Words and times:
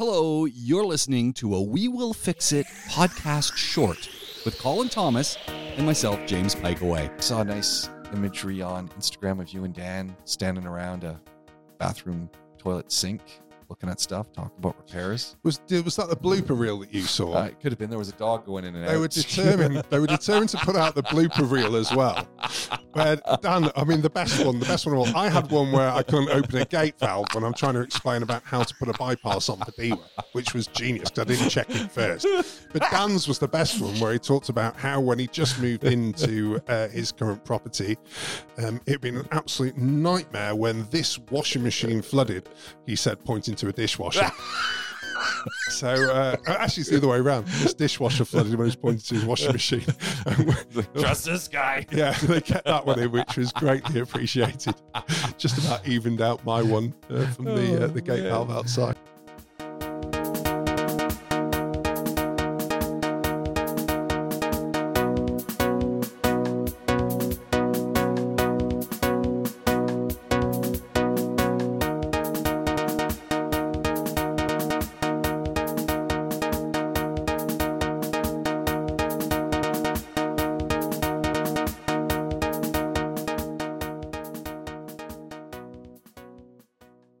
Hello, 0.00 0.46
you're 0.46 0.86
listening 0.86 1.34
to 1.34 1.54
a 1.54 1.60
We 1.60 1.86
Will 1.86 2.14
Fix 2.14 2.52
It 2.52 2.64
podcast 2.88 3.54
short 3.54 4.08
with 4.46 4.58
Colin 4.58 4.88
Thomas 4.88 5.36
and 5.46 5.84
myself, 5.84 6.18
James 6.24 6.54
Piecowye. 6.54 7.22
saw 7.22 7.42
nice 7.42 7.90
imagery 8.14 8.62
on 8.62 8.88
Instagram 8.98 9.42
of 9.42 9.50
you 9.50 9.64
and 9.64 9.74
Dan 9.74 10.16
standing 10.24 10.64
around 10.64 11.04
a 11.04 11.20
bathroom 11.76 12.30
toilet 12.56 12.90
sink, 12.90 13.20
looking 13.68 13.90
at 13.90 14.00
stuff, 14.00 14.32
talking 14.32 14.56
about 14.56 14.78
repairs. 14.78 15.36
Was 15.42 15.60
was 15.68 15.96
that 15.96 16.08
the 16.08 16.16
blooper 16.16 16.58
reel 16.58 16.78
that 16.78 16.94
you 16.94 17.02
saw? 17.02 17.34
Uh, 17.34 17.44
it 17.44 17.60
could 17.60 17.70
have 17.70 17.78
been 17.78 17.90
there 17.90 17.98
was 17.98 18.08
a 18.08 18.16
dog 18.16 18.46
going 18.46 18.64
in 18.64 18.74
and 18.74 18.88
they 18.88 18.94
out. 18.94 19.00
were 19.00 19.08
determined. 19.08 19.84
they 19.90 19.98
were 19.98 20.06
determined 20.06 20.48
to 20.48 20.56
put 20.56 20.76
out 20.76 20.94
the 20.94 21.02
blooper 21.02 21.48
reel 21.48 21.76
as 21.76 21.94
well. 21.94 22.26
Where 22.92 23.16
Dan, 23.40 23.70
I 23.76 23.84
mean, 23.84 24.00
the 24.00 24.10
best 24.10 24.44
one, 24.44 24.58
the 24.58 24.66
best 24.66 24.84
one 24.86 24.94
of 24.96 25.00
all. 25.00 25.16
I 25.16 25.28
had 25.28 25.50
one 25.50 25.70
where 25.70 25.90
I 25.90 26.02
couldn't 26.02 26.30
open 26.30 26.56
a 26.56 26.64
gate 26.64 26.98
valve 26.98 27.26
when 27.32 27.44
I'm 27.44 27.54
trying 27.54 27.74
to 27.74 27.80
explain 27.80 28.22
about 28.22 28.42
how 28.42 28.62
to 28.62 28.74
put 28.74 28.88
a 28.88 28.92
bypass 28.94 29.48
on 29.48 29.60
the 29.60 29.66
Padilla, 29.66 30.04
which 30.32 30.54
was 30.54 30.66
genius 30.66 31.10
I 31.16 31.24
didn't 31.24 31.50
check 31.50 31.70
it 31.70 31.90
first. 31.90 32.26
But 32.72 32.82
Dan's 32.90 33.28
was 33.28 33.38
the 33.38 33.48
best 33.48 33.80
one 33.80 33.98
where 34.00 34.12
he 34.12 34.18
talked 34.18 34.48
about 34.48 34.76
how 34.76 35.00
when 35.00 35.18
he 35.18 35.26
just 35.26 35.60
moved 35.60 35.84
into 35.84 36.60
uh, 36.68 36.88
his 36.88 37.12
current 37.12 37.44
property, 37.44 37.96
um, 38.58 38.80
it'd 38.86 39.00
been 39.00 39.16
an 39.16 39.28
absolute 39.30 39.76
nightmare 39.76 40.54
when 40.54 40.86
this 40.90 41.18
washing 41.30 41.62
machine 41.62 42.02
flooded. 42.02 42.48
He 42.86 42.96
said, 42.96 43.24
pointing 43.24 43.54
to 43.56 43.68
a 43.68 43.72
dishwasher. 43.72 44.30
So 45.70 45.88
uh, 45.88 46.36
actually, 46.46 46.82
it's 46.82 46.90
the 46.90 46.96
other 46.96 47.08
way 47.08 47.18
around. 47.18 47.46
This 47.46 47.74
dishwasher 47.74 48.24
flooded 48.24 48.52
when 48.52 48.66
he 48.66 48.68
was 48.68 48.76
pointing 48.76 49.00
to 49.00 49.14
his 49.14 49.24
washing 49.24 49.52
machine. 49.52 49.84
Trust 50.98 51.24
this 51.24 51.48
guy. 51.48 51.86
yeah, 51.92 52.12
they 52.12 52.40
kept 52.40 52.66
that 52.66 52.84
one 52.84 52.98
in, 52.98 53.10
which 53.12 53.36
was 53.36 53.52
greatly 53.52 54.00
appreciated. 54.00 54.74
Just 55.38 55.58
about 55.64 55.86
evened 55.86 56.20
out 56.20 56.44
my 56.44 56.60
one 56.60 56.92
uh, 57.08 57.26
from 57.28 57.46
the 57.46 57.84
uh, 57.84 57.86
the 57.86 58.00
gate 58.00 58.24
valve 58.24 58.50
outside. 58.50 58.96